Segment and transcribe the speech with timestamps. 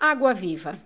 [0.00, 0.80] Água Viva.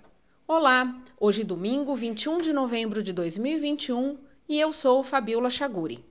[0.48, 4.16] Olá, hoje domingo 21 de novembro de 2021
[4.48, 6.02] e eu sou Fabiola Chaguri.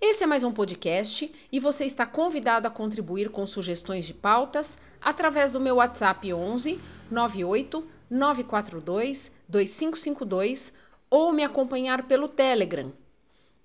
[0.00, 4.76] Esse é mais um podcast e você está convidado a contribuir com sugestões de pautas
[5.00, 10.72] através do meu WhatsApp 11 98 942 2552
[11.08, 12.92] ou me acompanhar pelo Telegram.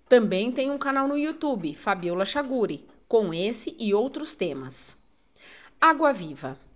[0.08, 4.96] Também tem um canal no YouTube, Fabiola Chaguri, com esse e outros temas.
[5.82, 6.67] Água Viva.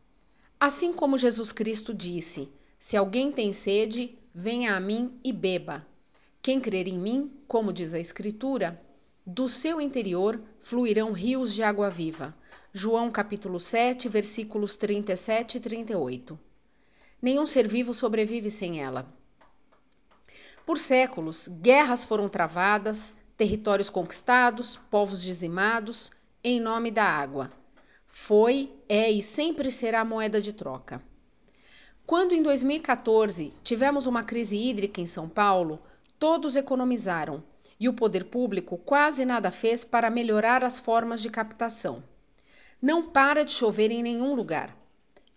[0.61, 5.83] Assim como Jesus Cristo disse: Se alguém tem sede, venha a mim e beba.
[6.39, 8.79] Quem crer em mim, como diz a Escritura,
[9.25, 12.37] do seu interior fluirão rios de água viva.
[12.71, 16.39] João capítulo 7, versículos 37 e 38.
[17.19, 19.11] Nenhum ser vivo sobrevive sem ela.
[20.63, 26.11] Por séculos, guerras foram travadas, territórios conquistados, povos dizimados,
[26.43, 27.51] em nome da água
[28.13, 31.01] foi, é e sempre será moeda de troca.
[32.05, 35.79] Quando em 2014 tivemos uma crise hídrica em São Paulo,
[36.19, 37.41] todos economizaram
[37.79, 42.03] e o poder público quase nada fez para melhorar as formas de captação.
[42.81, 44.75] Não para de chover em nenhum lugar.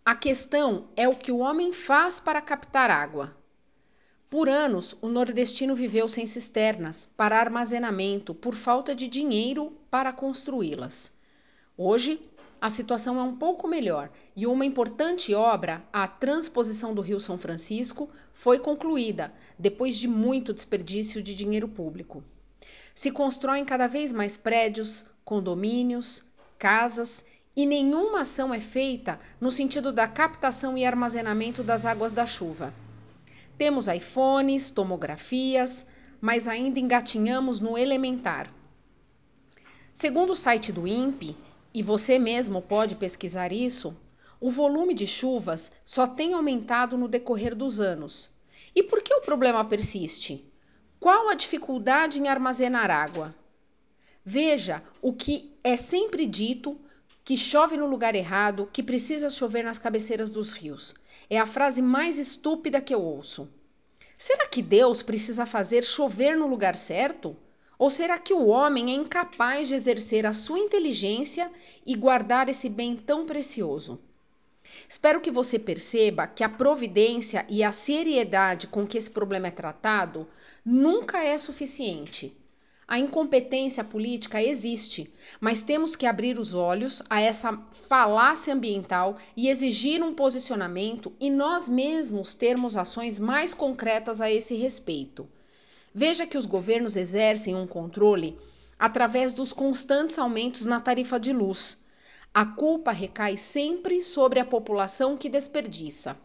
[0.05, 3.37] A questão é o que o homem faz para captar água.
[4.29, 11.13] Por anos, o nordestino viveu sem cisternas para armazenamento por falta de dinheiro para construí-las.
[11.77, 12.21] Hoje,
[12.65, 17.37] a situação é um pouco melhor e uma importante obra, a transposição do Rio São
[17.37, 22.25] Francisco, foi concluída depois de muito desperdício de dinheiro público.
[22.95, 26.25] Se constroem cada vez mais prédios, condomínios,
[26.59, 27.23] casas
[27.55, 32.73] e nenhuma ação é feita no sentido da captação e armazenamento das águas da chuva.
[33.59, 35.87] Temos iPhones, tomografias,
[36.19, 38.51] mas ainda engatinhamos no elementar.
[39.93, 41.37] Segundo o site do INPE,
[41.75, 43.97] e você mesmo pode pesquisar isso,
[44.41, 48.31] o volume de chuvas só tem aumentado no decorrer dos anos.
[48.75, 50.49] E por que o problema persiste?
[51.01, 53.35] Qual a dificuldade em armazenar água?
[54.25, 56.79] Veja o que é sempre dito
[57.25, 60.95] que chove no lugar errado, que precisa chover nas cabeceiras dos rios.
[61.29, 63.49] É a frase mais estúpida que eu ouço.
[64.17, 67.37] Será que Deus precisa fazer chover no lugar certo?
[67.79, 71.51] Ou será que o homem é incapaz de exercer a sua inteligência
[71.85, 74.01] e guardar esse bem tão precioso?
[74.89, 79.51] Espero que você perceba que a providência e a seriedade com que esse problema é
[79.51, 80.27] tratado
[80.65, 82.37] nunca é suficiente.
[82.87, 85.11] A incompetência política existe,
[85.41, 91.31] mas temos que abrir os olhos a essa falácia ambiental e exigir um posicionamento e
[91.31, 95.27] nós mesmos termos ações mais concretas a esse respeito.
[95.97, 98.37] Veja que os governos exercem um controle
[98.77, 101.79] através dos constantes aumentos na tarifa de luz.
[102.35, 106.19] A culpa recai sempre sobre a população que desperdiça.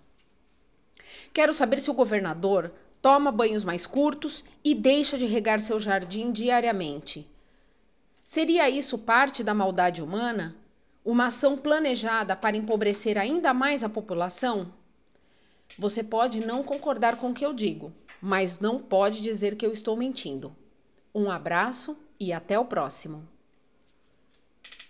[1.32, 6.32] Quero saber se o governador toma banhos mais curtos e deixa de regar seu jardim
[6.32, 7.30] diariamente.
[8.24, 10.56] Seria isso parte da maldade humana?
[11.06, 14.74] Uma ação planejada para empobrecer ainda mais a população?
[15.78, 19.72] Você pode não concordar com o que eu digo, mas não pode dizer que eu
[19.72, 20.56] estou mentindo.
[21.14, 23.28] Um abraço e até o próximo.